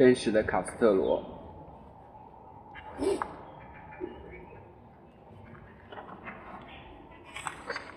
[0.00, 1.22] 真实的卡斯特罗。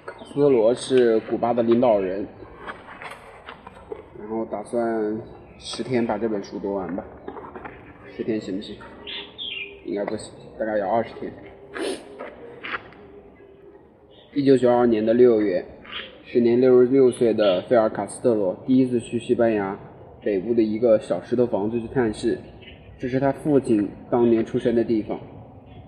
[0.06, 2.28] 卡斯特罗是古巴的领导人，
[4.20, 5.18] 然后打算
[5.58, 7.06] 十天把这本书读完吧。
[8.14, 8.76] 十天行不行？
[9.86, 11.32] 应该不行，大概要二十天。
[14.34, 15.66] 一九九二年的六月，
[16.26, 19.80] 时年六十六岁的费尔卡斯特罗第一次去西班牙
[20.24, 22.38] 北部的一个小石头房子去探视，
[22.98, 25.20] 这是他父亲当年出生的地方。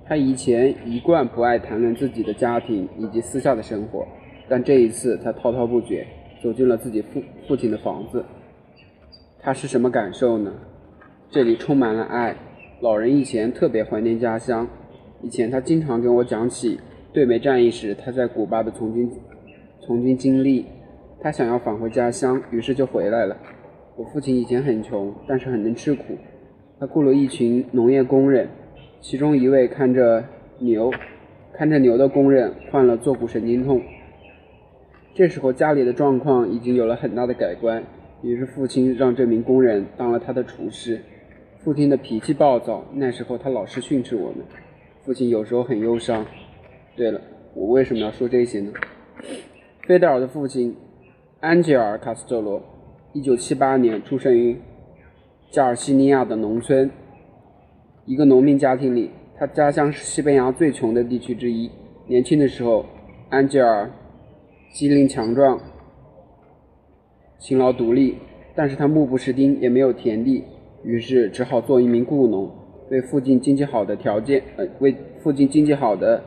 [0.07, 4.05] 他以前一贯不爱谈论自己的家庭以及私下的生活，
[4.47, 6.05] 但这一次他滔滔不绝，
[6.43, 8.23] 走进了自己父父亲的房子。
[9.39, 10.53] 他是什么感受呢？
[11.31, 12.35] 这里充满了爱。
[12.81, 14.67] 老人以前特别怀念家乡，
[15.21, 16.79] 以前他经常跟我讲起
[17.13, 19.09] 对美战役时他在古巴的从军
[19.81, 20.65] 从军经历。
[21.21, 23.35] 他想要返回家乡，于是就回来了。
[23.97, 26.17] 我父亲以前很穷，但是很能吃苦。
[26.77, 28.49] 他雇了一群农业工人，
[28.99, 30.25] 其中一位看着
[30.59, 30.91] 牛，
[31.53, 33.81] 看着牛的工人患了坐骨神经痛。
[35.13, 37.81] 这时候家里的状况已经有了很大的改观，
[38.21, 40.99] 于是父亲让这名工人当了他的厨师。
[41.63, 44.45] 父亲的脾气暴躁，那时候他老是训斥我们。
[45.05, 46.25] 父亲有时候很忧伤。
[46.97, 47.21] 对了，
[47.53, 48.73] 我为什么要说这些呢？
[49.87, 50.75] 菲德尔的父亲
[51.39, 52.61] 安吉尔·卡斯特罗，
[53.15, 54.57] 一九七八年出生于
[55.49, 56.91] 加尔西尼亚的农村，
[58.05, 59.09] 一个农民家庭里。
[59.37, 61.71] 他家乡是西班牙最穷的地区之一。
[62.07, 62.85] 年轻的时候，
[63.29, 63.89] 安吉尔
[64.73, 65.57] 机灵强壮、
[67.39, 68.17] 勤劳独立，
[68.53, 70.43] 但是他目不识丁，也没有田地。
[70.83, 72.51] 于是只好做一名雇农，
[72.91, 74.93] 为附近经济好的条件，呃，为
[75.23, 76.21] 附近经济好的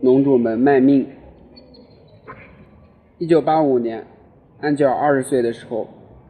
[0.00, 1.06] 农主们卖命。
[3.18, 4.04] 一九八五年，
[4.62, 5.88] 安吉尔二十岁的时候，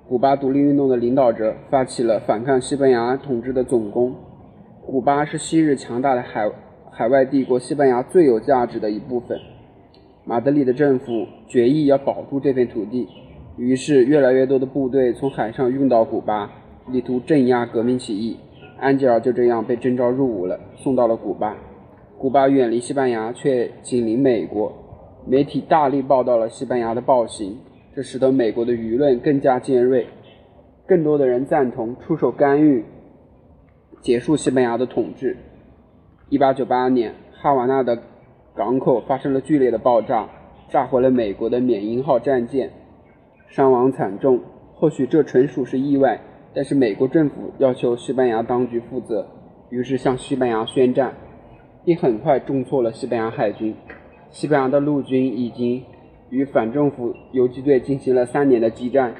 [0.08, 4.14] 古巴独立运动的领导者发起了反抗西班牙统治的总攻。
[4.86, 6.50] 古巴是昔日强大的海
[6.90, 9.38] 海外帝国西班牙最有价值的一部分。
[10.24, 13.06] 马德里的政府决意要保住这片土地。
[13.58, 16.50] 于是，越来越多的部队从海上运到古巴，
[16.88, 18.38] 力图镇压革命起义。
[18.80, 21.54] 安吉尔就这样被征召入伍了，送到了古巴。
[22.16, 24.72] 古巴远离西班牙，却紧邻美国。
[25.26, 27.58] 媒体大力报道了西班牙的暴行，
[27.94, 30.06] 这使得美国的舆论更加尖锐。
[30.86, 32.84] 更多的人赞同出手干预，
[34.00, 35.36] 结束西班牙的统治。
[36.30, 38.02] 1898年，哈瓦那的
[38.54, 40.28] 港口发生了剧烈的爆炸，
[40.68, 42.70] 炸毁了美国的缅因号战舰。
[43.48, 44.40] 伤亡惨重，
[44.74, 46.20] 或许这纯属是意外，
[46.54, 49.26] 但是美国政府要求西班牙当局负责，
[49.68, 51.12] 于是向西班牙宣战，
[51.84, 53.74] 并很快重挫了西班牙海军。
[54.30, 55.84] 西班牙的陆军已经
[56.32, 59.14] 与反政府游击队进行了三年的激战，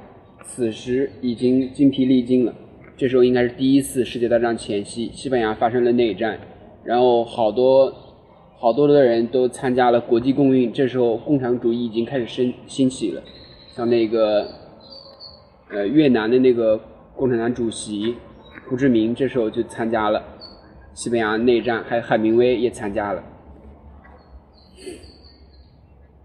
[0.46, 2.54] 此时已经精疲力尽了。
[2.96, 6.38] 这时候应该是第一次世界大战前夕，西班牙发生了内战，
[6.82, 7.92] 然后好多
[8.58, 13.22] 好多的人都参加了国际共运，这时候共产主义已经开始兴兴起了。
[13.74, 14.48] 像那个，
[15.70, 16.80] 呃，越南的那个
[17.14, 18.14] 共产党主席
[18.70, 20.22] 胡志明，这时候就参加了
[20.94, 23.22] 西班牙内战，还有海明威也参加了。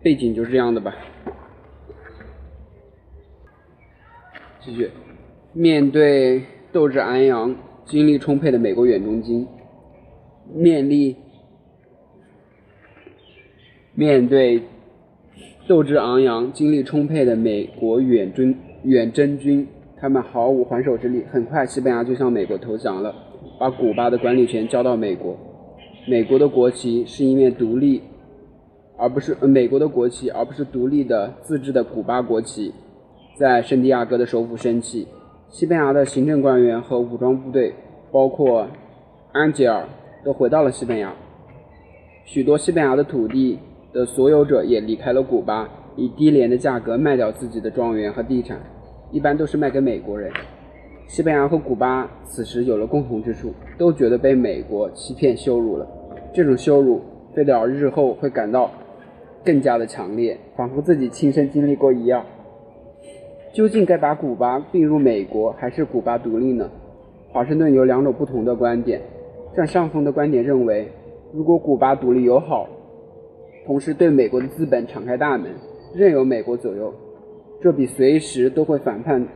[0.07, 0.95] 背景就是这样的吧。
[4.61, 4.89] 继续，
[5.51, 7.53] 面对斗志昂扬、
[7.83, 9.45] 精力充沛的美国远东军，
[10.55, 11.13] 面临
[13.95, 14.63] 面对。
[15.67, 19.67] 斗志昂扬、精力充沛的美国远征远征军，
[19.97, 21.25] 他们毫无还手之力。
[21.29, 23.13] 很快，西班牙就向美国投降了，
[23.59, 25.37] 把古巴的管理权交到美国。
[26.07, 28.01] 美国的国旗是一面独立，
[28.97, 32.73] 而不是美国的国旗，而不是独立的自治的古巴国旗，
[33.37, 35.07] 在圣地亚哥的首府升起。
[35.49, 37.73] 西班牙的行政官员和武装部队，
[38.11, 38.67] 包括
[39.31, 39.87] 安吉尔，
[40.25, 41.13] 都回到了西班牙。
[42.25, 43.59] 许多西班牙的土地。
[43.93, 48.59] 的所有者也离开了古巴，以低廉的价格卖掉自己的庄园和地产，
[49.11, 50.31] 一般都是卖给美国人。
[51.07, 55.87] 西班牙和古巴此时有了共同之处，都觉得被美国欺骗羞辱了。
[56.31, 57.01] 这种羞辱，
[57.33, 58.69] 费德尔日后会感到
[59.43, 62.25] 更加的强烈，仿佛自己亲身经历过一样。
[63.53, 66.69] 究竟该把古巴并入美国，还是古巴独立呢？
[67.31, 69.01] 华盛顿有两种不同的观点。
[69.55, 70.87] 占上风的观点认为，
[71.33, 72.67] 如果古巴独立友好。
[73.65, 75.51] 同时对美国的资本敞开大门，
[75.93, 76.93] 任由美国左右，
[77.61, 79.27] 这比随时都会反叛、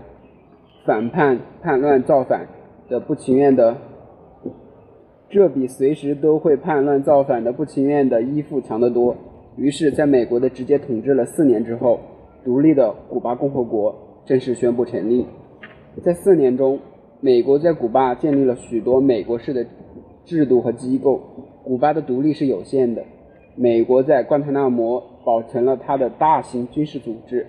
[0.85, 2.47] 反叛、叛乱、造反
[2.87, 3.75] 的不情愿的，
[5.29, 9.17] 这比随时都会叛乱造反的不情愿的依附强得多。
[9.57, 11.99] 于是，在美国的直接统治了四年之后，
[12.43, 13.93] 独立的古巴共和国
[14.25, 15.25] 正式宣布成立。
[16.03, 16.79] 在四年中，
[17.19, 19.65] 美国在古巴建立了许多美国式的
[20.23, 21.21] 制度和机构。
[21.63, 23.03] 古巴的独立是有限的。
[23.55, 27.45] 美国在关塔那摩保存了它的大型军事组织，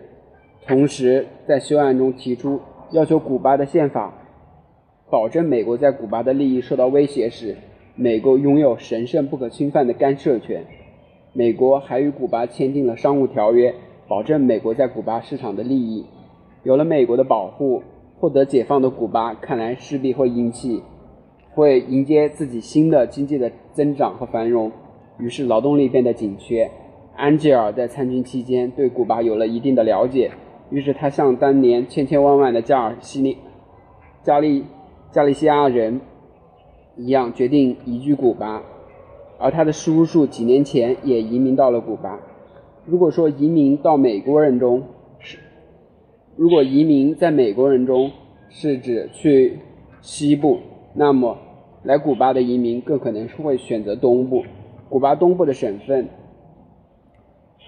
[0.67, 2.61] 同时在修案中提出
[2.91, 4.13] 要求古巴的宪法
[5.09, 7.57] 保证美国在古巴的利益受到威胁时，
[7.95, 10.65] 美国拥有神圣不可侵犯的干涉权。
[11.35, 13.75] 美国还与古巴签订了商务条约，
[14.07, 16.05] 保证美国在古巴市场的利益。
[16.63, 17.83] 有了美国的保护，
[18.19, 20.83] 获得解放的古巴看来势必会引起，
[21.53, 24.71] 会迎接自己新的经济的增长和繁荣。
[25.19, 26.71] 于是劳动力变得紧缺。
[27.17, 30.31] 安吉尔在参军期间对古巴有了一定的了解，
[30.71, 33.39] 于是他像当年千千万万的加尔西尼、
[34.23, 34.65] 加利、
[35.11, 36.01] 加利西亚人
[36.97, 38.63] 一样，决定移居古巴。
[39.43, 42.21] 而他的叔叔几年前也移民到了古巴。
[42.87, 44.85] 如果说移民到美国人中
[45.19, 45.37] 是，
[46.37, 48.13] 如果移民在美国人中
[48.49, 49.59] 是指去
[50.01, 50.59] 西部，
[50.95, 51.37] 那么
[51.83, 54.45] 来古巴的移民更可能是会选择东部。
[54.89, 56.09] 古巴东部的省份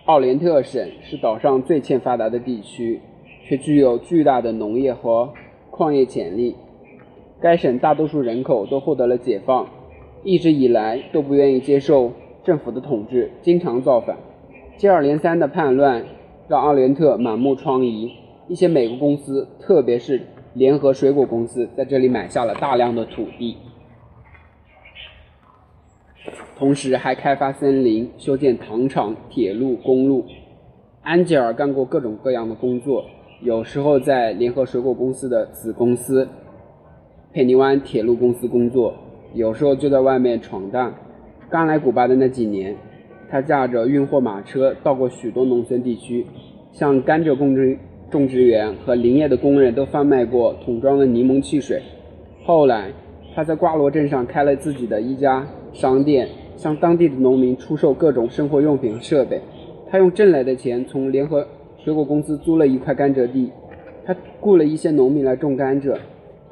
[0.04, 3.00] 奥连特省是岛上最欠发达的地区，
[3.42, 5.32] 却具有巨大的农业和
[5.70, 6.54] 矿业潜力。
[7.40, 9.66] 该省大多数人口都获得了解放，
[10.24, 12.12] 一直以来都不愿意接受
[12.42, 14.16] 政府的统治，经常造反。
[14.76, 16.04] 接二连三的叛乱
[16.48, 18.10] 让奥连特满目疮痍。
[18.48, 20.20] 一些美国公司，特别是
[20.54, 23.56] 联合水果公司，在这里买下了大量的土地。
[26.56, 30.24] 同时还开发森林、修建糖厂、铁路、公路。
[31.02, 33.04] 安吉尔干过各种各样的工作，
[33.42, 36.26] 有时候在联合水果公司的子公司
[37.32, 38.94] 佩尼湾铁路公司工作，
[39.34, 40.94] 有时候就在外面闯荡。
[41.50, 42.74] 刚来古巴的那几年，
[43.28, 46.24] 他驾着运货马车到过许多农村地区，
[46.72, 47.76] 向甘蔗种植
[48.10, 51.82] 种植园和林业的工人都贩卖过桶装的柠檬汽水。
[52.44, 52.90] 后来，
[53.34, 56.28] 他在瓜罗镇上开了自己的一家商店。
[56.56, 59.40] 向当地的农民出售各种生活用品和设备。
[59.90, 61.44] 他用挣来的钱从联合
[61.82, 63.50] 水果公司租了一块甘蔗地。
[64.06, 65.98] 他雇了一些农民来种甘蔗，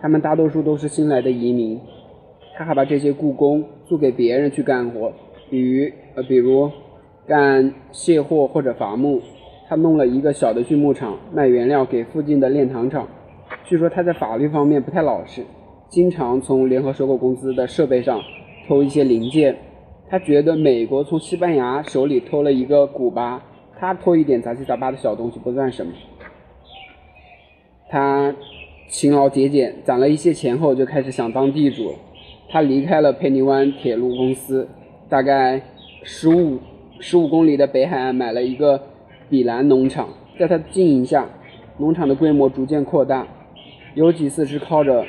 [0.00, 1.78] 他们大多数都是新来的移民。
[2.62, 5.12] 他还把这些雇工租给别人去干活，
[5.50, 6.70] 比如呃，比如
[7.26, 9.20] 干卸货或者伐木。
[9.68, 13.08] 他弄了一个小的锯木厂，卖原料给附近的炼糖厂。
[13.64, 15.42] 据说他在法律方面不太老实，
[15.88, 18.20] 经常从联合收购公司的设备上
[18.68, 19.56] 偷一些零件。
[20.08, 23.42] 他觉得美国从西班牙手里偷了一个古巴，
[23.76, 25.92] 他偷一点杂七杂八的小东西不算什么。
[27.88, 28.32] 他
[28.88, 31.94] 勤劳节俭，攒了一些钱后就开始想当地主。
[32.52, 34.68] 他离开了佩尼湾铁路公司，
[35.08, 35.62] 大概
[36.04, 36.58] 十五
[37.00, 38.78] 十五公里的北海岸买了一个
[39.30, 41.30] 比兰农场，在他经营下，
[41.78, 43.26] 农场的规模逐渐扩大，
[43.94, 45.06] 有几次是靠着，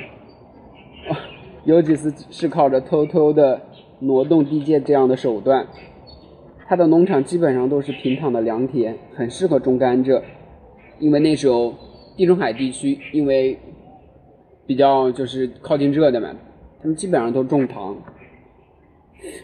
[1.64, 3.60] 有几次是靠着偷偷的。
[4.00, 5.66] 挪动地界这样的手段，
[6.66, 10.20] 他的农场基本上都是平躺的良田，很适合种甘蔗。
[10.98, 11.72] 因为那时候
[12.16, 13.56] 地中海地区因为
[14.66, 16.34] 比较就是靠近热的嘛，
[16.84, 17.96] 他们基本上都种糖，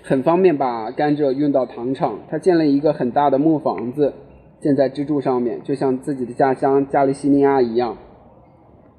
[0.02, 2.18] 很方便把甘蔗运到糖厂。
[2.28, 4.12] 他建了一个很大的木房子，
[4.60, 7.96] 建在支柱上面，就像自己的家乡加利西尼亚一样。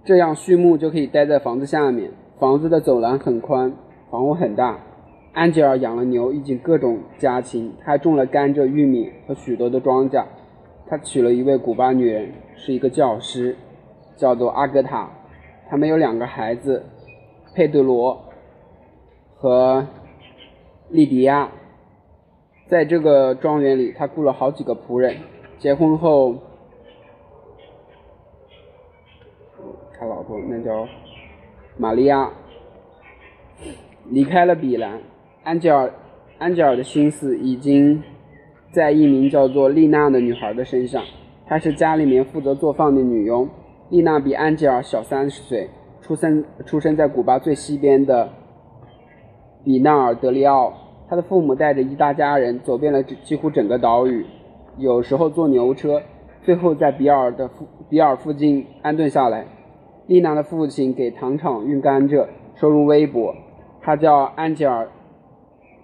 [0.03, 3.73] 这样畜牧就可以待在房子下面，房子的走廊很宽，
[4.09, 4.79] 房屋很大。
[5.33, 10.25] 安吉尔养了牛，以及各种家禽，他还种了甘蔗、玉米和许多的庄稼。
[10.87, 13.55] 他娶了一位古巴女人，是一个教师，
[14.17, 15.11] 叫做阿格塔。
[15.69, 16.83] 他们有两个孩子，
[17.53, 18.19] 佩德罗
[19.41, 19.87] 和
[20.89, 21.49] 利迪亚。
[22.67, 25.15] 在这个庄园里，他雇了好几个仆人。
[25.57, 26.35] 结婚后，
[29.97, 30.87] 他老婆那叫
[31.75, 32.29] 玛利亚，
[34.05, 35.01] 离开了比兰。
[35.43, 35.91] 安吉尔，
[36.37, 38.03] 安吉尔的心思已经
[38.71, 41.03] 在一名叫做丽娜的女孩的身上。
[41.47, 43.49] 她是家里面负责做饭的女佣。
[43.89, 45.67] 丽娜比安吉尔小三十岁，
[45.99, 48.29] 出生出生在古巴最西边的
[49.63, 50.73] 比纳尔德利奥。
[51.09, 54.25] 他的父母带着一大家人走遍了几乎整个岛屿，
[54.77, 56.01] 有时候坐牛车，
[56.43, 59.45] 最后在比尔的附比尔附近安顿下来。
[60.07, 63.35] 丽娜的父亲给糖厂运甘蔗，收入微薄。
[63.81, 64.89] 他叫安吉尔。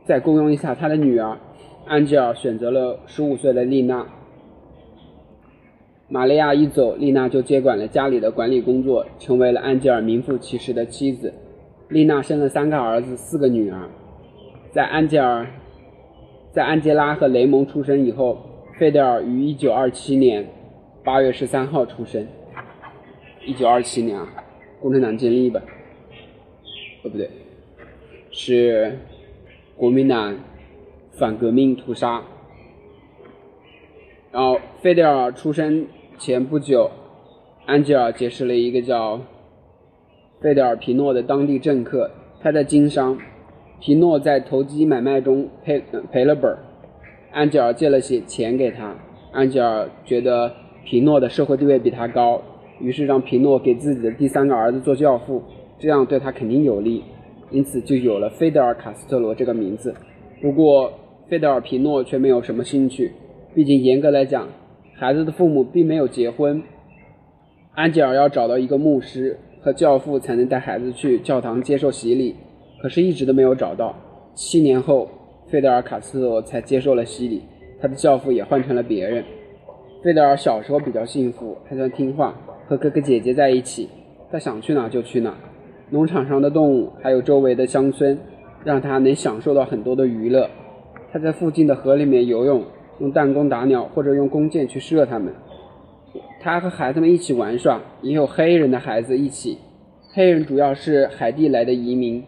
[0.05, 1.38] 再雇佣一下他的女儿
[1.86, 4.05] 安吉尔，选择了十五岁的丽娜。
[6.07, 11.34] 玛利亚一走，丽娜就接管了家里的管理工作，成为了安吉尔名副其实的妻子。
[11.89, 13.89] 丽娜生了三个儿子，四个女儿。
[14.72, 15.48] 在安吉尔，
[16.51, 18.38] 在安吉拉和雷蒙出生以后，
[18.77, 20.46] 费德尔于一九二七年
[21.03, 22.27] 八月十三号出生。
[23.46, 24.27] 一九二七年啊，
[24.82, 25.62] 共产党建立吧？
[27.03, 27.29] 哦，不对，
[28.32, 29.00] 是
[29.77, 30.38] 国民党
[31.13, 32.22] 反革命屠杀。
[34.34, 35.88] 然后，费德尔出生
[36.20, 36.91] 前不久，
[37.65, 39.22] 安吉尔结识了一个叫
[40.39, 43.17] 费德尔皮诺的当地政客，他在经商，
[43.79, 46.60] 皮诺在投机买卖中赔赔了本儿，
[47.32, 48.96] 安吉尔借了些钱给他，
[49.32, 50.53] 安吉尔觉得
[50.86, 52.41] 皮诺的社会地位比他高，
[52.79, 55.41] 于是让皮诺给自己的第三个儿子做教父，
[55.79, 57.03] 这样对他肯定有利，
[57.50, 59.96] 因此就有了费德尔卡斯特罗这个名字。
[60.39, 60.94] 不过，
[61.27, 63.12] 费德尔皮诺却没有什么兴趣。
[63.56, 64.48] 毕竟，严格来讲，
[64.94, 66.62] 孩子的父母并没有结婚。
[67.74, 72.33] 安吉尔要找到一个牧师和教父，才能带孩子去教堂接受洗礼。
[72.81, 73.93] 可是，一直都没有找到。
[74.33, 75.09] 七年后，
[75.50, 77.41] 费德尔·卡斯罗才接受了洗礼，
[77.81, 79.21] 他的教父也换成了别人。
[80.01, 82.33] 费德尔小时候比较幸福，还算听话，
[82.65, 83.89] 和哥哥姐姐在一起，
[84.31, 85.36] 他想去哪就去哪。
[85.89, 88.17] 农场上的动物，还有周围的乡村，
[88.63, 90.50] 让他能享受到很多的娱乐。
[91.12, 92.63] 他在附近的河里面游泳。
[93.00, 95.31] 用弹弓打鸟，或者用弓箭去射它们。
[96.39, 99.58] 他和孩子们一起玩耍，也有黑人的孩子一起。
[100.13, 102.24] 黑人主要是海地来的移民，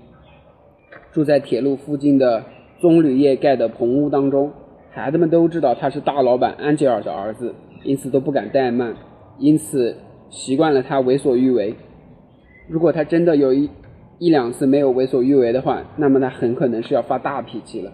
[1.12, 2.44] 住在铁路附近的
[2.80, 4.52] 棕榈叶盖的棚屋当中。
[4.92, 8.96] 孩子们都知道他是大老板安吉尔的儿子，因此都不敢怠慢，
[9.38, 9.96] 因此
[10.30, 11.76] 习惯了他为所欲为。
[12.68, 13.70] 如果他真的有一
[14.18, 17.92] 一两次没有为所欲为的话，那么他很可能是要发大脾气了。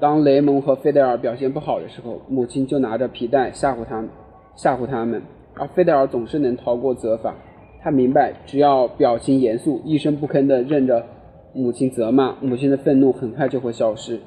[0.00, 4.10] 当雷蒙和费德尔表现不好的时候，母亲就拿着皮带吓唬他们，
[4.56, 5.22] 吓唬他们，
[5.54, 7.34] 而费德尔总是能逃过责罚。
[7.82, 11.04] 他明白，只要表情严肃，一声不吭地任着
[11.52, 14.20] 母亲责骂，母亲的愤怒很快就会消失。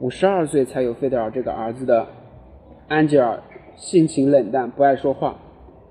[0.00, 2.06] 五十二岁才有费德尔这个儿子的
[2.88, 3.42] 安吉尔，
[3.76, 5.36] 性情冷淡，不爱说话，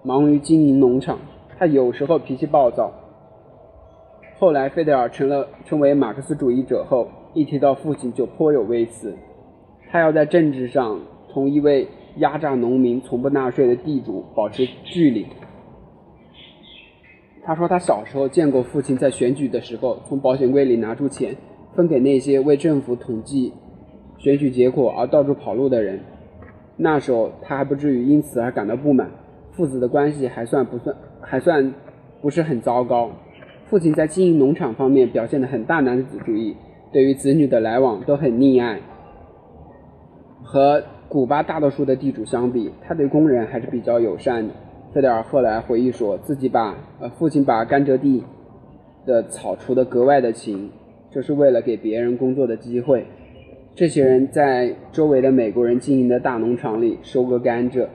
[0.03, 1.17] 忙于经营农场。
[1.57, 2.91] 他有时候脾气暴躁。
[4.39, 7.07] 后来，费德尔成了成为马克思主义者后。
[7.33, 9.15] 一提到父亲就颇有微词，
[9.91, 10.99] 他要在政治上
[11.31, 15.25] 同一位压榨农民、从不纳税的地主保持距离。
[17.43, 21.35] 他说他小时候见过父亲在选举的时候从保险柜里拿出钱
[21.73, 23.53] 分给那些为政府统计
[24.17, 26.01] 选举结果而到处跑路的人。
[26.75, 29.09] 那时候他还不至于因此而感到不满，
[29.53, 31.73] 父子的关系还算不算还算
[32.21, 33.09] 不是很糟糕。
[33.67, 36.55] 父亲在经营农场方面表现得很大男子主义。
[36.89, 38.79] 对于子女的来往都很溺爱。
[40.43, 44.53] 和古巴大多数的地主相比，他对工人还是比较友善的。
[44.93, 48.23] 费德尔后来回忆说，自己把呃父亲把甘蔗地
[49.05, 50.69] 的草除得格外的勤，
[51.11, 53.05] 这是为了给别人工作的机会。
[53.75, 57.87] 这些人在周围的美国人经营的大农场里收割甘蔗。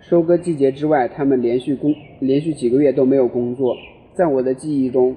[0.00, 3.74] 收割季节之外，他们连续工连续几个月都没有工作。
[4.14, 5.14] 在我的记忆中。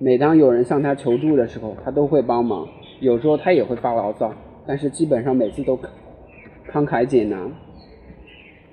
[0.00, 2.64] 每当有人向他求助的时候，他都会帮忙。
[3.00, 4.32] 有时候他也会发牢骚，
[4.64, 5.76] 但是基本上每次都
[6.70, 7.52] 慷慨解囊。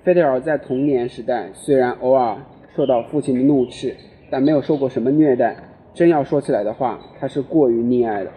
[0.03, 2.37] 费德尔在童年时代虽然偶尔
[2.75, 3.95] 受到父亲的怒斥，
[4.29, 5.55] 但没有受过什么虐待。
[5.93, 8.31] 真要说起来的话，他是过于溺爱了。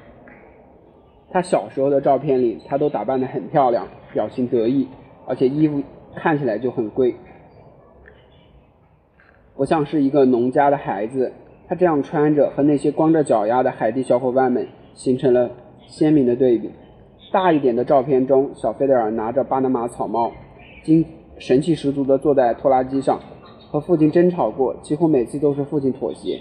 [1.31, 4.87] 他小时候的照片里，他都打扮得很漂亮，表情得意，
[5.27, 5.83] 而且衣服
[6.15, 7.17] 看起来就很贵，
[9.57, 11.33] 不像是一个农家的孩子。
[11.69, 15.51] 他这样穿着，和那些光着脚丫的海地小伙伴们形成了
[15.87, 16.71] 鲜明的对比。
[17.31, 20.33] 大一点的照片中，小费德尔拿着巴拿马草帽，
[20.83, 21.05] 精
[21.37, 23.21] 神气十足地坐在拖拉机上，
[23.71, 26.41] 和父亲争吵过，几乎每次都是父亲妥协。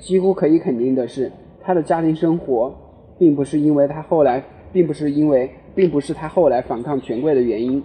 [0.00, 1.32] 几乎可以肯定的是，
[1.62, 2.74] 他的家庭生活
[3.18, 7.82] 并不是因为他后来，并不是因为，并不是他后来反抗权贵的原因。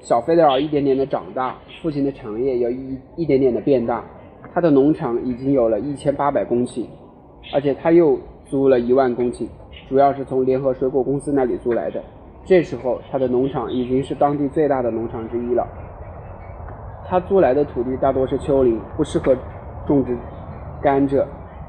[0.00, 4.04] 小费德尔一点点的长大，父亲的产业也一一点点的变大。
[4.52, 6.84] 他的农场已经有了一千八百公顷，
[7.52, 9.46] 而且他又租了一万公顷，
[9.90, 12.00] 主要是从联合水果公司那里租来的。
[12.44, 15.66] 这时候，他的农场已经是当地最大的农场之一了。
[17.08, 19.36] 他租来的土地大多是丘陵，不适合
[19.88, 20.16] 种植
[20.80, 21.24] 甘蔗，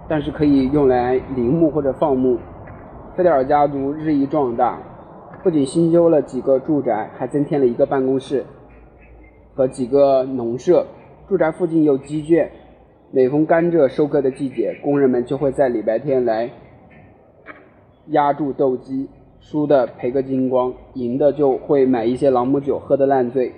[0.08, 2.38] 但是可以用来林木或者放牧。
[3.18, 4.78] 费德尔家族日益壮大，
[5.42, 8.46] 不仅新修了几个住宅，还增添了一个办公室
[9.56, 10.86] 和几个农舍。
[11.28, 12.52] 住宅附近有鸡圈。
[13.14, 16.50] 每逢甘蔗收割的季节，工人们就会在礼拜天来
[18.12, 19.08] 压住斗鸡，
[19.40, 23.52] 输的赔个精光，赢的就会买一些朗姆酒喝得烂醉。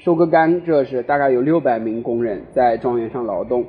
[0.00, 3.64] 收割甘蔗时，大概有六百名工人在庄园上劳动。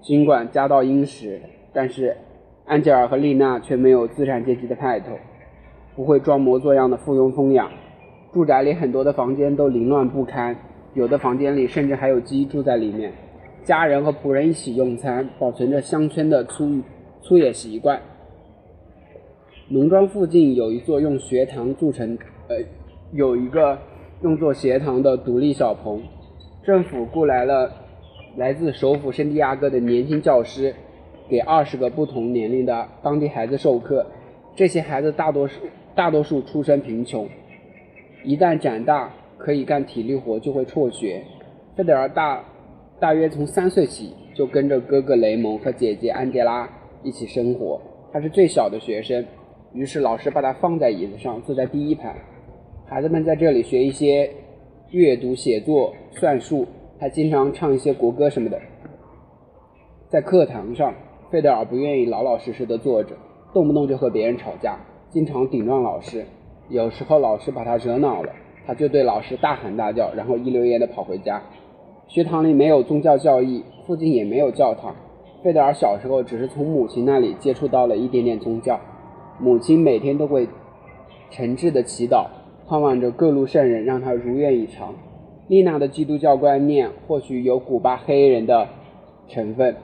[0.00, 1.40] 尽管家道殷实，
[1.72, 2.16] 但是
[2.64, 5.12] 安吉尔和丽娜却没有资产阶级的派头，
[5.94, 7.70] 不会装模作样的附庸风雅。
[8.32, 10.56] 住宅里很多的房间都凌乱不堪，
[10.94, 13.12] 有的房间里甚至还有鸡住在里面。
[13.64, 16.80] 家人和仆人一起用餐，保存着乡村的粗
[17.20, 18.00] 粗野习惯。
[19.72, 22.56] 农庄附近有一座用学堂筑成，呃，
[23.14, 23.78] 有一个
[24.20, 26.02] 用作学堂的独立小棚。
[26.62, 27.72] 政府雇来了
[28.36, 30.74] 来自首府圣地亚哥的年轻教师，
[31.26, 34.04] 给二十个不同年龄的当地孩子授课。
[34.54, 35.62] 这些孩子大多数
[35.94, 37.26] 大多数出身贫穷，
[38.24, 41.22] 一旦长大可以干体力活，就会辍学。
[41.74, 42.44] 费德尔大。
[43.00, 46.68] 大约从三岁起，就跟着哥哥雷蒙和姐姐安杰拉
[47.02, 47.80] 一起生活。
[48.12, 49.24] 他是最小的学生，
[49.74, 52.14] 于是老师把他放在椅子上，坐在第一排。
[52.86, 54.30] 孩子们在这里学一些
[54.90, 56.66] 阅读、写作、算术，
[56.98, 58.60] 还经常唱一些国歌什么的。
[60.10, 60.92] 在课堂上，
[61.30, 63.16] 费德尔不愿意老老实实的坐着，
[63.54, 66.26] 动不动就和别人吵架，经常顶撞老师。
[66.68, 68.30] 有时候老师把他惹恼了，
[68.66, 71.42] 他就对老师大喊大叫，然后一溜烟的跑回家。
[72.08, 74.94] 学堂里没有宗教教义，附近也没有教堂。
[75.42, 78.78] 费德尔小时候只是从母亲那里接触到了一点点宗教。
[79.42, 80.48] 母亲每天都会
[81.30, 82.26] 诚挚的祈祷，
[82.68, 84.94] 盼望着各路圣人让他如愿以偿。
[85.48, 88.68] 丽娜的基督教观念或许有古巴黑人的
[89.26, 89.74] 成分。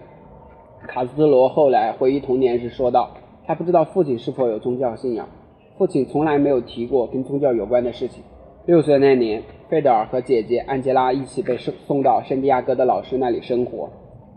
[0.87, 3.11] 卡斯罗后来回忆童年时说道
[3.47, 5.29] ：“他不知道父亲是否有宗教信仰，
[5.77, 8.23] 父亲从来没有提过跟宗教有关的事情。”
[8.65, 9.43] 六岁那年。
[9.69, 13.91] 费德尔和姐姐安吉拉一起被送送到圣地亚哥的老师那里生活。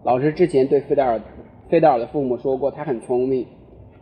[0.03, 1.21] 老师之前对费德尔
[1.69, 3.45] 费德尔的父母说过，他很聪明，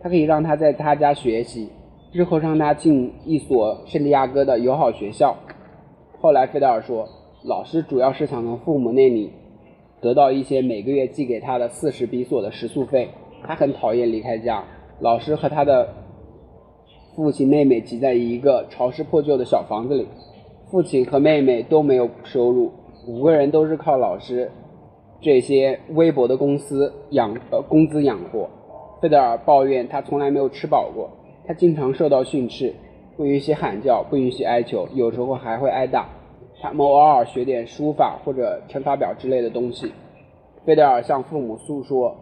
[0.02, 1.70] 他可以让他在他家学习，
[2.12, 5.36] 日后让他进一所圣地亚哥的友好学校。
[6.20, 7.08] 后来费德尔说，
[7.44, 9.32] 老师主要是想从父母那里
[10.02, 13.10] 得到一些每个月寄给他的四十比索的食宿费。
[13.42, 14.64] 他很讨厌离开家。
[15.00, 15.88] 老师和他的
[17.16, 20.08] 父亲、妹妹挤在一个潮湿破旧的小房子里。
[20.70, 22.72] 父亲和妹妹都没有收入，
[23.08, 24.52] 五个人都是靠老师
[25.22, 28.50] 这些微薄的公司养呃工资养活。
[29.02, 31.10] 费德尔抱怨他从来没有吃饱过，
[31.48, 32.74] 他经常受到训斥，
[33.16, 36.08] 不允许喊叫，不允许哀求，有时候还会挨打。
[36.62, 39.94] 他们偶尔学点书法或者乘法表之类的东西。
[40.66, 42.16] 费德尔向父母诉说，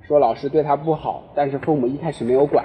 [0.00, 2.64] 说老师对他不好，但是父母一开始没有管。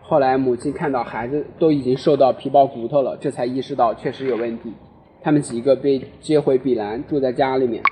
[0.00, 4.72] 后来，母亲看到孩子都已经瘦到皮包骨头了，这才意识到确实有问题。
[5.20, 7.82] 他们几个被接回比兰，住在家里面。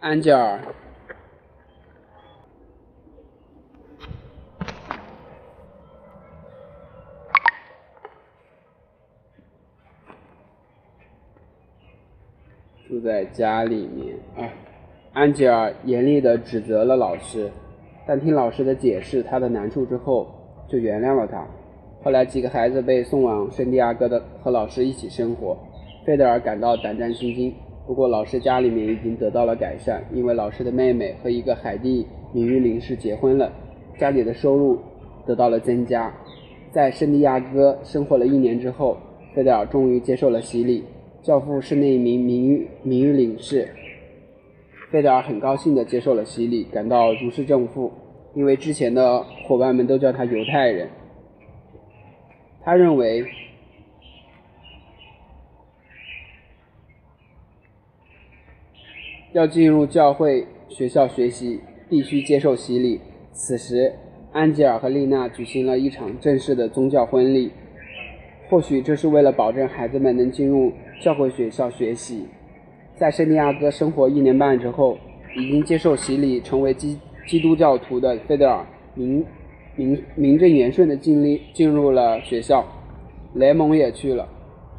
[0.00, 0.58] 安吉尔
[12.92, 14.44] 住在家里面啊。
[15.14, 17.50] 安吉尔严厉地指责了老师，
[18.06, 20.26] 但听老师的解释他的难处之后。
[20.68, 21.46] 就原谅了他。
[22.02, 25.54] 后来几个孩子被送往圣地亚哥的，和老师一起生活。
[26.06, 27.52] 费德尔感到胆战心惊。
[27.86, 33.52] 不过老师家里面已经得到了改善，因为老师的妹妹和一个海地名誉领事结婚了，
[33.98, 34.78] 家里的收入
[35.26, 36.10] 得到了增加。
[36.70, 38.96] 在圣地亚哥生活了一年之后，
[39.34, 40.82] 费德尔终于接受了洗礼。
[41.22, 43.68] 教父是那一名名誉名誉领事。
[44.90, 47.92] 费德尔很高兴地接受了洗礼，感到如释重负。
[48.34, 50.88] 因为之前的伙伴们都叫他犹太人，
[52.64, 53.24] 他认为
[59.32, 63.00] 要进入教会学校学习必须接受洗礼。
[63.32, 63.92] 此时，
[64.32, 67.50] 安吉尔和丽娜举行了一场正式的宗教婚礼，
[68.48, 72.26] 或许这是为了保证孩子们能进入教会学校学习。
[72.96, 74.98] 在圣地亚哥生活一年半之后，
[75.36, 76.98] 已经接受洗礼，成为基。
[77.24, 79.24] 基督教徒的费德尔名
[79.76, 82.64] 名名正言顺的进进入了学校，
[83.34, 84.26] 雷蒙也去了，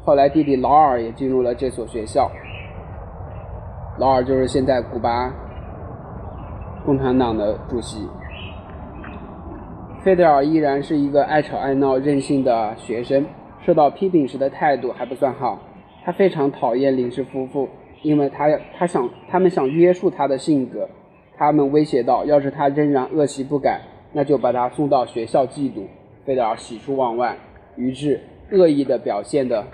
[0.04, 2.30] 后来弟弟劳尔也进入了这所学校。
[3.98, 5.32] 劳尔就是现在古巴
[6.84, 8.06] 共产党的主席。
[10.02, 13.24] 费德尔依然是一个爱吵爱闹、任性的学生，
[13.64, 15.58] 受到批评时的态度还不算好。
[16.04, 17.68] 他非常讨厌林氏夫妇，
[18.02, 20.88] 因为他他想他们想约束他的性格。
[21.36, 23.80] 他们威胁到：“要是他仍然恶习不改，
[24.12, 25.84] 那就把他送到学校寄读。”
[26.24, 27.36] 费德尔喜出望外，
[27.76, 28.20] 于是
[28.52, 29.66] 恶意的表现的，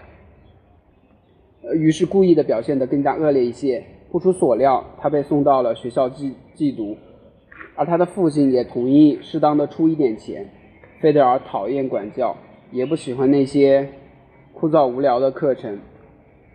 [1.75, 3.85] 于是故意的表现的更加恶劣一些。
[4.11, 6.97] 不出所料，他被送到了学校寄寄读，
[7.77, 10.49] 而他的父亲也同意适当的出一点钱。
[11.01, 12.37] 费德尔讨厌管教，
[12.73, 13.89] 也不喜欢那些
[14.55, 15.79] 枯燥无聊的课程。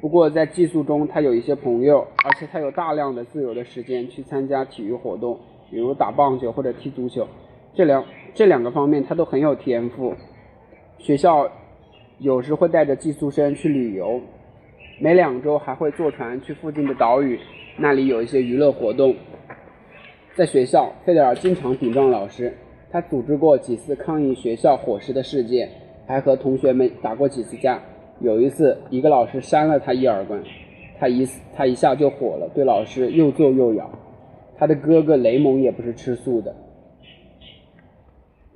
[0.01, 5.39] 不过在寄宿中，他有一些朋友，而且他有大量的自由的时间去参加体育活动，
[5.71, 7.27] 比如打棒球或者踢足球。
[7.73, 10.13] 这两这两个方面他都很有天赋。
[10.99, 11.49] 学校
[12.19, 14.21] 有时会带着寄宿生去旅游，
[14.99, 17.39] 每两周还会坐船去附近的岛屿，
[17.77, 19.15] 那里有一些娱乐活动。
[20.35, 22.53] 在学校，费德尔经常顶撞老师，
[22.91, 25.69] 他组织过几次抗议学校伙食的事件，
[26.05, 27.81] 还和同学们打过几次架。
[28.19, 30.41] 有一次，一个老师扇了他一耳光，
[30.99, 33.89] 他一他一下就火了，对老师又揍又咬。
[34.57, 36.55] 他的哥哥雷蒙也不是吃素的。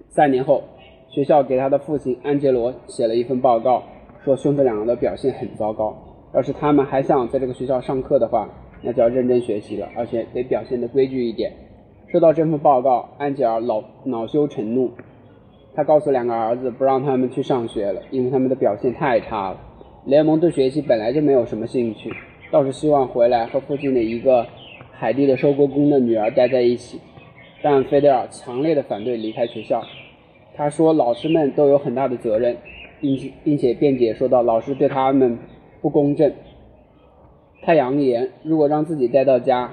[0.07, 0.63] 三年后，
[1.09, 3.83] 学校给他的父亲安杰罗写了一份报告，
[4.23, 5.95] 说兄弟两个的表现很糟糕。
[6.33, 8.49] 要是他们还想在这个学校上课的话，
[8.81, 11.51] 那就要认真学习了，而且得表现的规矩一点。
[12.07, 14.91] 收到这份报告，安吉尔恼恼羞成怒，
[15.75, 19.57] 他告诉两个儿子不让他们去上学了，因为他们的表现太差了。
[20.05, 22.11] 雷蒙对学习本来就没有什么兴趣，
[22.51, 24.45] 倒是希望回来和附近的一个
[24.91, 26.99] 海地的收割工的女儿待在一起。
[27.61, 29.83] 但费德尔强烈的反对离开学校，
[30.55, 32.55] 他说老师们都有很大的责任，
[33.01, 35.37] 并且并且辩解说道老师对他们
[35.81, 36.31] 不公正。
[37.61, 39.69] 他扬言如果让自己待到家，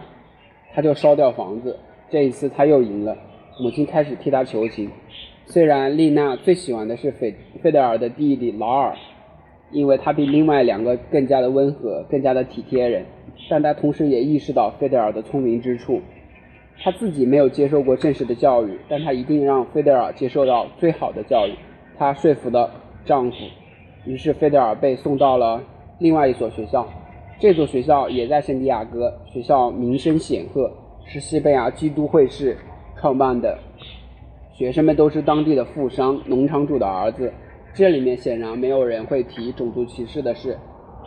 [0.74, 1.78] 他就烧掉房子。
[2.10, 3.16] 这一次他又赢了，
[3.60, 4.90] 母亲开始替他求情。
[5.46, 8.94] 虽然丽娜最喜欢的是费费德尔的弟弟劳尔，
[9.70, 13.06] 因为他比另外两个更加的温和，更加的体贴人，
[13.48, 16.00] 但他同时也意识到费德尔的聪明之处。
[16.82, 21.52] 他自己没有接受过正式的教育，但他一定让费德尔接受到最好的教育。
[21.96, 22.70] 他说服了
[23.04, 23.36] 丈夫，
[24.04, 25.62] 于是费德尔被送到了
[26.00, 26.86] 另外一所学校。
[27.38, 30.70] 这所学校也在圣地亚哥，学校名声显赫。
[31.08, 32.56] 是西班牙基督会士
[32.98, 33.56] 创办的，
[34.56, 37.30] 学生们都是当地的富商、农场主的儿子。
[37.74, 40.56] 这里面显然没有人会提种族歧视的事，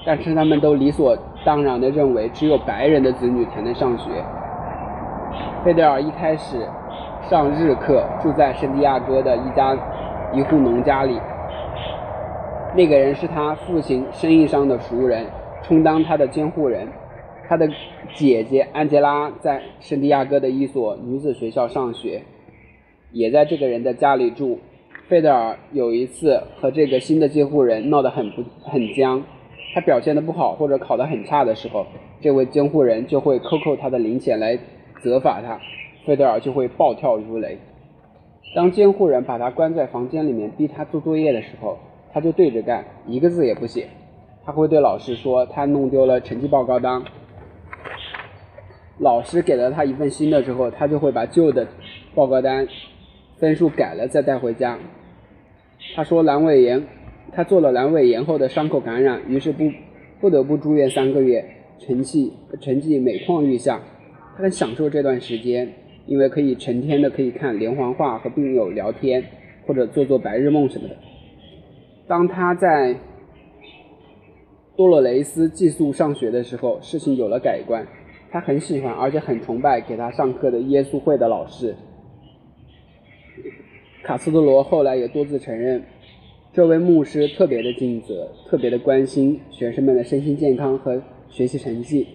[0.05, 4.11] 但是他们都理所当然地认为只有白人的子女才能上学。
[5.65, 6.59] 费德尔一开始
[7.27, 9.75] 上日课，住在圣地亚哥的一家
[10.31, 11.19] 一户农家里。
[12.75, 15.25] 那个人是他父亲生意上的熟人，
[15.63, 16.87] 充当他的监护人。
[17.47, 17.67] 他的
[18.13, 22.21] 姐姐安吉拉在圣地亚哥的一所女子学校上学，
[23.11, 24.59] 也在这个人的家里住。
[25.07, 29.23] 费德尔有一次和这个新的监护人闹得很不很僵，
[29.73, 31.87] 他表现的不好或者考得很差的时候，
[32.21, 34.59] 这位监护人就会扣扣他的零钱来
[35.01, 35.59] 责罚他，
[36.05, 37.57] 费德尔就会暴跳如雷。
[38.55, 41.79] 当监护人把他关在房间里面逼他做作业的时候，
[42.13, 43.87] 他就对着干，一个字也不写。
[44.45, 47.03] 他会对老师说他弄丢了成绩报告单。
[48.99, 51.67] 老师给了他一份新的之后，他就会把旧的
[52.13, 52.67] 报告单
[53.39, 54.77] 分数改了再带回家。
[55.95, 56.83] 他说阑尾炎，
[57.31, 59.71] 他做了阑尾炎后的伤口感染，于是不
[60.19, 61.45] 不得不住院三个月，
[61.79, 63.81] 成绩成绩每况愈下。
[64.35, 65.73] 他很享受这段时间，
[66.05, 69.23] 因为可以成天的可以看连环画和病友聊天，
[69.65, 70.95] 或者做做白日梦什么的。
[72.07, 72.95] 当他在
[74.75, 77.85] 多洛雷斯寄宿上学的时候，事情有了改观。
[78.31, 81.75] 他很喜欢，而且很崇拜给他上课的耶稣会的老师
[84.03, 84.63] 卡斯特罗。
[84.63, 85.83] 后来也多次承认，
[86.53, 92.07] 这位牧师特别的尽责，特别的关心学生们的身心健康和学习成绩。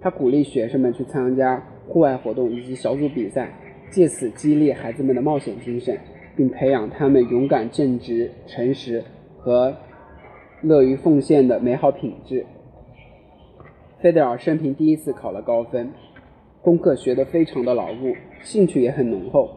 [0.00, 3.52] 他鼓励学生们去参加户外活动以及小组比赛，
[3.90, 5.98] 借此激励孩子们的冒险精神，
[6.36, 9.02] 并培养他们勇敢、正直、诚实
[9.38, 9.74] 和
[10.62, 12.44] 乐于奉献的美好品质。
[14.00, 15.90] 费德尔生平第一次考了高分，
[16.60, 19.48] 功课学得非常的牢固，兴趣也很浓厚。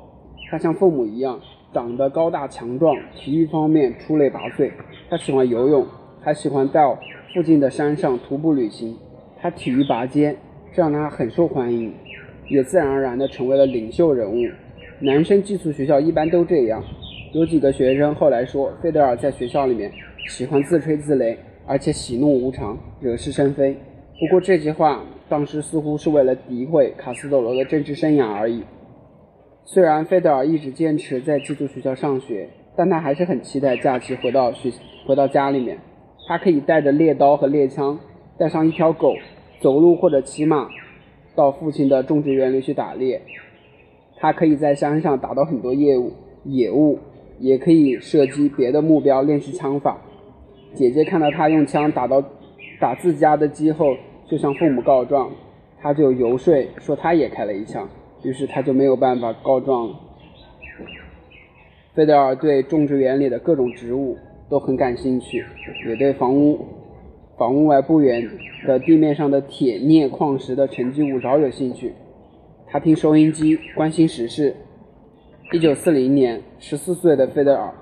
[0.49, 1.41] 他像父母一样，
[1.77, 4.71] 长得高大强壮，体育方面出类拔萃。
[5.11, 5.85] 他喜欢游泳，
[6.19, 6.97] 还喜欢到
[7.35, 8.97] 附近的山上徒步旅行。
[9.39, 10.35] 他体育拔尖，
[10.73, 11.93] 这让他很受欢迎，
[12.49, 14.43] 也自然而然地成为了领袖人物。
[15.01, 16.83] 男生寄宿学校一般都这样。
[17.31, 19.91] 有几个学生后来说，费德尔在学校里面
[20.27, 21.37] 喜欢自吹自擂，
[21.67, 23.77] 而且喜怒无常，惹是生非。
[24.19, 28.63] 不过这句话当时似乎是为了诋毁卡斯特罗的政治生涯而已。
[29.69, 34.71] 虽然费德尔一直坚持在寄宿学校上学，但他还是很期待假期回到学
[35.05, 35.77] 回到家里面。
[36.25, 37.99] 他可以带着猎刀和猎枪，
[38.37, 39.13] 带上一条狗，
[39.59, 40.69] 走路或者骑马
[41.35, 43.21] 到父亲的种植园里去打猎。
[44.15, 46.13] 他可以在山上打到很多猎物
[46.45, 46.97] 野物，
[47.39, 49.97] 也可以射击别的目标练习枪法。
[50.73, 52.23] 姐姐看到他用枪打到。
[52.79, 53.95] 打自家的鸡后，
[54.27, 55.31] 就向父母告状，
[55.81, 57.89] 他就游说说他也开了一枪，
[58.23, 59.93] 于是他就没有办法告状。
[61.93, 64.17] 费德尔对种植园里的各种植物
[64.49, 65.45] 都很感兴趣，
[65.87, 66.65] 也对房屋
[67.37, 68.29] 房屋外不远
[68.65, 71.93] 的地面上的铁镍矿石的沉积物饶有兴趣。
[72.67, 74.55] 他听收音机，关心时事。
[75.53, 77.73] 一九四零年，十四岁的费德尔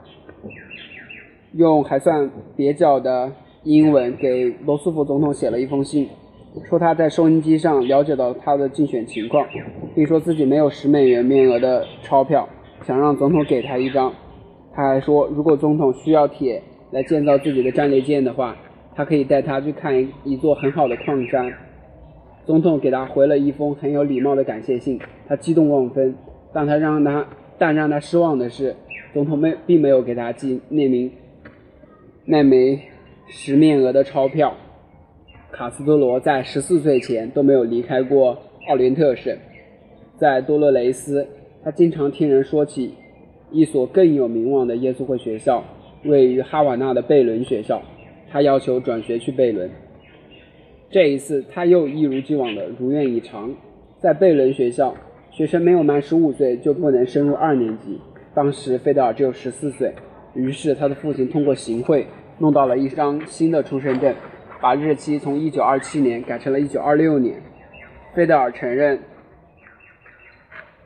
[1.54, 3.32] 用还算蹩脚的。
[3.68, 6.08] 英文给罗斯福总统写了一封信，
[6.64, 9.46] 说他在收音机上了解到他的竞选情况，
[9.94, 12.48] 并说自己没有十美元面额的钞票，
[12.82, 14.12] 想让总统给他一张。
[14.74, 18.56] 他还说，如果总统需要铁来建造自己的战列舰的话，
[18.96, 21.54] 他可以带他去看一一座很好的矿山。
[22.46, 26.16] 总统给他回了一封很有礼貌的感谢信，他激动万分。
[26.54, 27.26] 但他让他
[27.58, 28.76] 但让他失望的是，
[29.14, 31.12] 总统没并没有给他寄那名
[32.26, 32.80] 那枚
[33.28, 34.56] 十面额的钞票。
[35.56, 38.38] 卡斯特罗在十四岁前都没有离开过
[38.68, 39.34] 奥连特省。
[40.18, 41.26] 在多洛雷斯，
[41.64, 42.94] 他经常听人说起
[43.52, 45.64] 一所更有名望的耶稣会学校，
[46.04, 47.82] 位于哈瓦那的贝伦学校。
[48.30, 49.70] 他要求转学去贝伦。
[50.90, 53.56] 这一次，他又一如既往的如愿以偿。
[53.98, 54.94] 在贝伦学校，
[55.32, 57.98] 学生没有满十五岁就不能升入二年级。
[58.34, 59.94] 当时，费德尔只有十四岁，
[60.34, 62.06] 于是他的父亲通过行贿
[62.40, 64.14] 弄到了一张新的出生证，
[64.66, 67.40] 把日期从一九二七年改成了一九二六年。
[68.16, 69.00] 费德尔承认，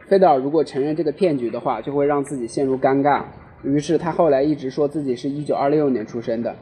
[0.10, 3.24] 费德尔如果承认这个骗局的话，就会让自己陷入尴尬。
[3.63, 6.54] 于是他后来一直说自己是一九二六年出生的。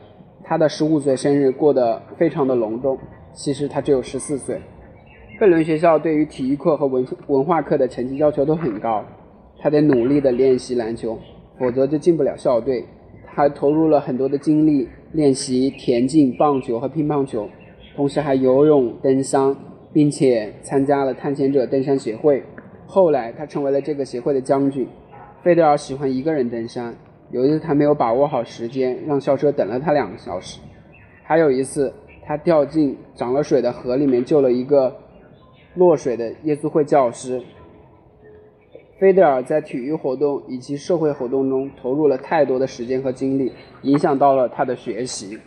[0.44, 3.00] 他的十五岁生日过得非常的隆重。
[3.34, 4.62] 其实他只有十四岁。
[5.40, 9.04] 贝伦学校对于体育课和文文化课的成绩要求都很高，
[9.58, 11.18] 他得努力的练习篮球，
[11.58, 12.86] 否则就进不了校队。
[13.38, 17.48] 还投入了很多的精力练习田径、棒球和乒乓球，
[17.96, 19.56] 同时还游泳、登山，
[19.94, 22.42] 并且参加了探险者登山协会。
[22.88, 24.88] 后来他成为了这个协会的将军。
[25.44, 26.96] 费德尔喜欢一个人登山，
[27.30, 30.60] 有一次他没有把握好时间，让校车等了他两个小时。
[31.24, 31.94] 还有一次。
[32.30, 34.94] 他掉进涨了水的河里面，救了一个
[35.76, 37.42] 落水的耶稣会教师。
[39.00, 43.52] 菲德尔在体育活动以及社会活动中投入了太多的时间和精力，
[43.84, 45.38] 影响到了他的学习。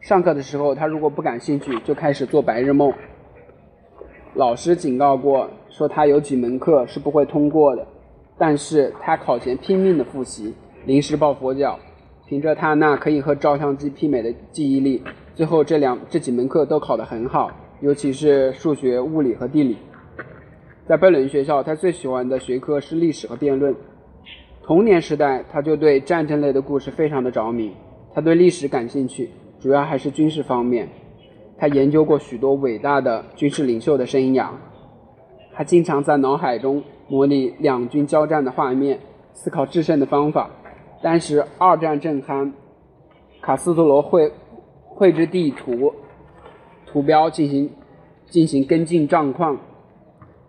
[0.00, 2.92] 上课的时候，他如果不感兴趣，就开始做白日梦。
[4.34, 7.86] 老师警告过，说他有几门课是不会通过的，
[8.36, 10.52] 但是他考前拼命的复习，
[10.84, 11.78] 临时抱佛脚，
[12.26, 15.02] 凭着他那可以和照相机媲美的记忆力。
[15.34, 17.50] 最后这两这几门课都考得很好，
[17.80, 19.78] 尤其是数学、物理和地理。
[20.86, 23.74] 在贝伦学校，他最喜欢的学科是历史和辩论。
[24.62, 27.72] 童年时代，他就对战争类的故事非常的着迷。
[28.14, 30.88] 他对历史感兴趣，主要还是军事方面。
[31.56, 34.48] 他研究过许多伟大的军事领袖的生涯。
[35.54, 38.98] 他经常在脑海中模拟两军交战的画面，
[39.32, 40.50] 思考制胜的方法。
[41.02, 42.52] 当时二战正酣，
[43.40, 44.32] 卡斯特罗会。
[44.94, 45.94] 绘制地图、
[46.86, 47.70] 图标进行
[48.26, 49.58] 进行跟进战况。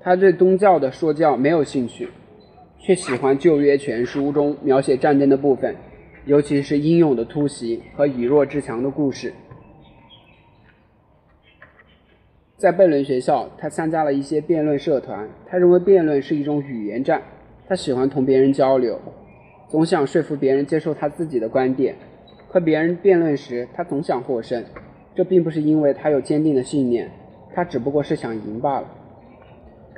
[0.04, 2.10] 他对宗教的说教没有兴趣，
[2.78, 5.74] 却喜欢《旧约全书》中描写战争的部分，
[6.26, 9.34] 尤其是英勇的突袭和以弱制强的故事。
[12.58, 15.30] 在贝伦学校，他参加了一些辩论社团。
[15.48, 17.22] 他认为辩论是一种语言战，
[17.68, 19.00] 他喜欢同别人交流，
[19.70, 21.96] 总想说服别人接受他自己的观点。
[22.50, 24.64] 和别人辩论时，他总想获胜，
[25.16, 27.10] 这并不是因为他有坚定的信念，
[27.54, 28.88] 他只不过是想赢罢了。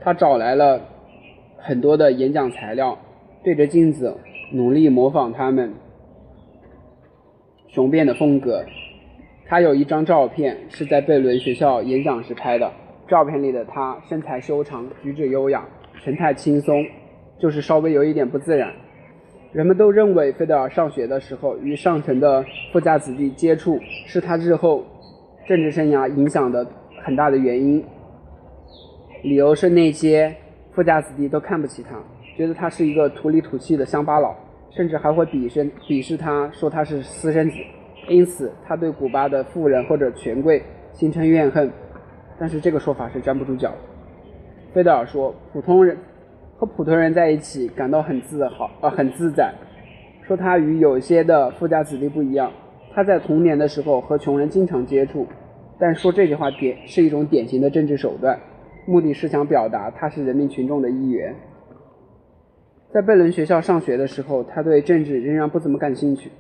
[0.06, 0.80] 他找来了
[1.58, 2.96] 很多的演讲材料，
[3.44, 4.16] 对着镜子
[4.52, 5.74] 努力模仿他们
[7.70, 8.64] 雄辩的风格。
[9.48, 12.72] 他有一张照片是在贝伦学校演讲时拍的，
[13.08, 15.68] 照片里的他身材修长，举止优雅，
[16.04, 16.86] 神态轻松，
[17.40, 18.72] 就是稍微有一点不自然。
[19.54, 24.84] 人们都认为，费德尔上学的时候与上层的富家子弟接触是他日后
[25.48, 26.68] 政治生涯影响的
[27.04, 27.84] 很大的原因。
[29.26, 30.34] 理由是那些
[30.72, 31.96] 富家子弟都看不起他，
[32.38, 34.36] 觉得他是一个土里土气的乡巴佬，
[34.70, 37.56] 甚至还会鄙视鄙视他，说他是私生子。
[38.08, 40.62] 因此，他对古巴的富人或者权贵
[40.94, 41.72] 形成怨恨。
[42.40, 43.78] 但是这个说法是站不住脚的。
[44.74, 45.98] 费德尔说，普通人。
[46.58, 49.54] 和普通人在一起感到很自豪，呃，很自在。
[50.26, 52.50] 说他与有些的富家子弟不一样，
[52.94, 55.28] 他在童年的时候和穷人经常接触。
[55.78, 58.40] 但说这句话典是一种典型的政治手段，
[58.86, 61.36] 目的是想表达他是人民群众的一员。
[62.94, 66.32] 在贝伦学校上学的时候，他对政治仍然不怎么感兴趣，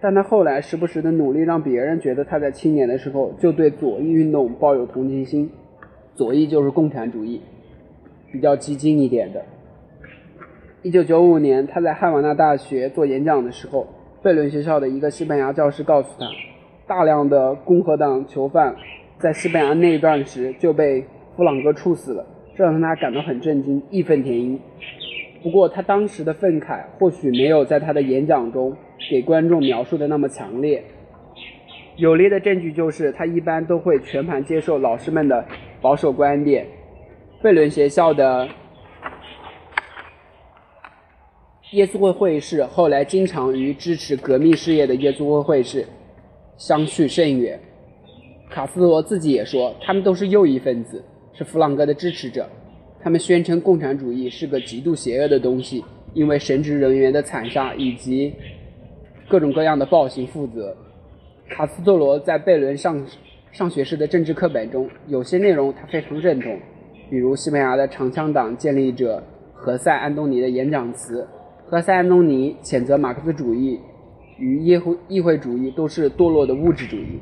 [0.00, 5.50] 但他后来时不时的努力让别人觉得他在青年的时候就对左翼运动抱有同情心。
[6.14, 7.40] 左翼就是共产主义。
[8.30, 9.42] 比较激进一点的。
[10.82, 13.86] 一九九五年，他在汉瓦那大学做演讲的时候，
[14.22, 16.26] 贝伦学校的一个西班牙教师告诉他，
[16.86, 18.76] 大量的共和党囚犯
[19.18, 21.06] 在西班牙内战时就被
[21.38, 24.58] 弗朗哥处死了，这让他感到很震惊，义愤填膺。
[25.40, 28.76] 不过，他当时的愤慨或许没有在他的演讲中
[29.08, 30.82] 给观众描述的那么强烈。
[31.94, 35.46] 有力的证据就是他一般都会全盘接受老师们的
[35.80, 36.66] 保守观点。
[37.40, 38.48] 贝伦学校的
[41.70, 45.86] 耶稣会会士后来经常与支持革命事业的耶稣会会士
[46.56, 47.60] 相去甚远。
[48.50, 51.04] 卡斯特罗自己也说，他们都是右翼分子，
[51.38, 52.48] 是弗朗哥的支持者。
[53.00, 58.34] 他们宣称共产主义是个极度邪恶的东西，因为神职人员的惨杀以及
[59.28, 60.76] 各种各样的暴行负责。
[61.48, 63.06] 卡斯特罗在贝伦上
[63.52, 66.58] 上学时的政治课本中，有些内容他非常认同，
[67.08, 69.22] 比如西班牙的长枪党建立者
[69.54, 71.24] 何塞·安东尼的演讲词。
[71.64, 73.78] 何塞·安东尼谴责马克思主义
[74.38, 77.20] 与议会议会主义都是堕落的物质主义。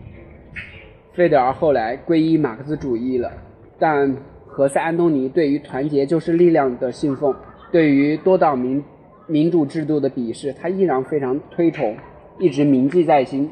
[1.12, 3.30] 费德尔后来皈依马克思主义了，
[3.78, 7.34] 但何塞·安东尼对于团结就是力量的信奉，
[7.70, 8.82] 对于多党民
[9.26, 11.94] 民主制度的鄙视，他依然非常推崇，
[12.38, 13.50] 一直铭记在心。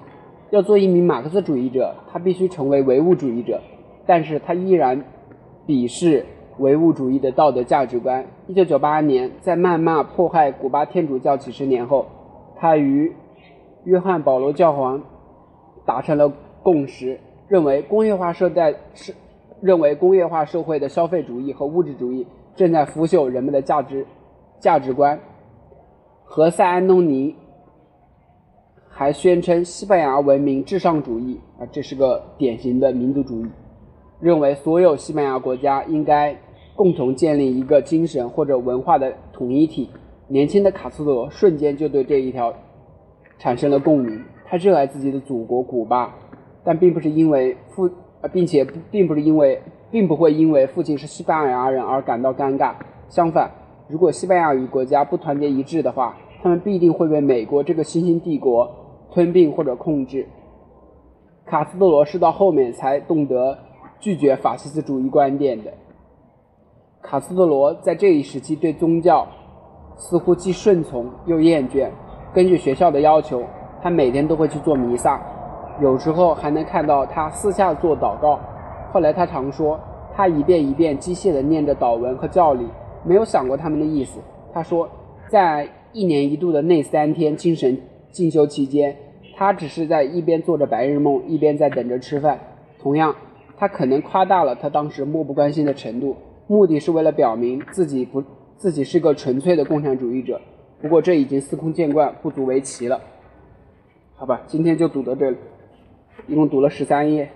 [0.51, 3.61] 要做一名马克思主义者，他必须成为唯物主义者，
[4.07, 5.05] 但是他依然
[5.67, 6.25] 鄙视
[6.59, 8.25] 唯物主义的道德价值观。
[8.47, 12.07] 一九九八年，在谩骂迫害古巴天主教几十年后，
[12.57, 13.13] 他与
[13.85, 15.03] 约翰保罗教皇
[15.85, 16.33] 达成了
[16.63, 17.19] 共识。
[17.47, 19.13] 认为工业化社代是
[19.65, 24.07] 认为工业化社会的消费主义和物质主义正在腐朽人们的价值
[24.61, 25.19] 价值观。
[26.23, 27.35] 何塞·安东尼
[28.91, 33.49] 还宣称西班牙文明至上主义啊，这是个典型的民族主义，
[34.21, 36.37] 认为所有西班牙国家应该
[36.77, 39.89] 共同建立一个精神或者文化的统一体。
[40.29, 42.53] 年轻的卡斯特罗瞬间就对这一条
[43.39, 46.15] 产生了共鸣，他热爱自己的祖国古巴。
[46.63, 47.91] 但并不是因为父，
[48.29, 49.61] 并且并不是因为，
[49.91, 52.73] 并不会因为父亲是西班牙人而感到尴尬。
[53.09, 53.51] 相反，
[53.89, 58.71] 如果西班牙语国家不团结一致的话，他们必定会被美国这个新兴帝国
[59.13, 60.27] 吞并或者控制。
[61.47, 63.59] 卡斯特罗是到后面才懂得
[64.01, 65.73] 拒绝法西斯主义观点的。
[67.03, 69.27] 卡斯特罗在这一时期对宗教
[69.97, 71.91] 似乎既顺从又厌倦。
[72.33, 73.43] 根据学校的要求，
[73.83, 75.21] 他每天都会去做弥撒。
[75.81, 78.39] 有时候还能看到他私下做祷告。
[78.93, 79.79] 后来他常说，
[80.15, 82.67] 他一遍一遍机械地念着祷文和教理，
[83.05, 84.21] 没有想过他们的意思。
[84.53, 84.89] 他说，
[85.29, 87.77] 在一年一度的那三天精神
[88.13, 88.97] 进修期间，
[89.37, 92.39] 他只是在一边做着白日梦，一边在等着吃饭。
[92.81, 93.17] 同样，
[93.57, 98.23] 他可能夸大了他当时漠不关心的程度，目的是为了表明自己不
[98.57, 100.41] 自己是个纯粹的共产主义者。
[100.81, 103.01] 不过这已经司空见惯，不足为奇了。
[104.15, 105.37] 好吧，今天就读到这里。
[106.27, 107.31] 一共读了十三页，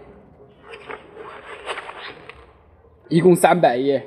[3.08, 4.06] 一共三百页，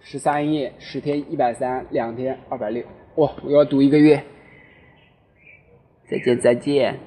[0.00, 2.84] 十三页，十天一百三，两天二百六，
[3.16, 3.32] 哇！
[3.42, 4.22] 我要读一个月。
[6.10, 6.98] 再见，再见。